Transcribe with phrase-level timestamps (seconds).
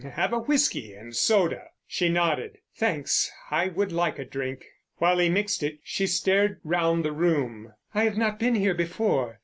[0.15, 2.57] Have a whisky and soda?" She nodded.
[2.73, 4.65] "Thanks, I would like a drink."
[4.97, 7.73] While he mixed it she stared round the room.
[7.93, 9.39] "I've not been here before.